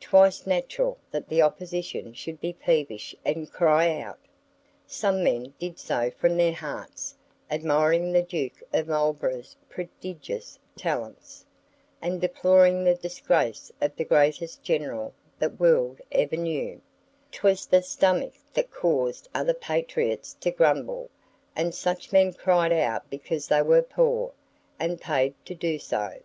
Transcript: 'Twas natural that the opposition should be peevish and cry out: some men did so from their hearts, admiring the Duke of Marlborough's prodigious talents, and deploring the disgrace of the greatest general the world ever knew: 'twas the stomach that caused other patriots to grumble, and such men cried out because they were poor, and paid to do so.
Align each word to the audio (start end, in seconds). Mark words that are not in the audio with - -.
'Twas 0.00 0.48
natural 0.48 0.98
that 1.12 1.28
the 1.28 1.40
opposition 1.40 2.12
should 2.12 2.40
be 2.40 2.52
peevish 2.52 3.14
and 3.24 3.52
cry 3.52 3.88
out: 4.00 4.18
some 4.84 5.22
men 5.22 5.54
did 5.60 5.78
so 5.78 6.10
from 6.10 6.36
their 6.36 6.52
hearts, 6.52 7.14
admiring 7.52 8.10
the 8.10 8.20
Duke 8.20 8.64
of 8.72 8.88
Marlborough's 8.88 9.54
prodigious 9.68 10.58
talents, 10.74 11.44
and 12.02 12.20
deploring 12.20 12.82
the 12.82 12.96
disgrace 12.96 13.70
of 13.80 13.94
the 13.94 14.04
greatest 14.04 14.60
general 14.64 15.14
the 15.38 15.50
world 15.50 16.00
ever 16.10 16.36
knew: 16.36 16.80
'twas 17.30 17.64
the 17.64 17.80
stomach 17.80 18.34
that 18.54 18.72
caused 18.72 19.28
other 19.36 19.54
patriots 19.54 20.34
to 20.40 20.50
grumble, 20.50 21.10
and 21.54 21.76
such 21.76 22.12
men 22.12 22.32
cried 22.32 22.72
out 22.72 23.08
because 23.08 23.46
they 23.46 23.62
were 23.62 23.82
poor, 23.82 24.32
and 24.80 25.00
paid 25.00 25.32
to 25.44 25.54
do 25.54 25.78
so. 25.78 26.18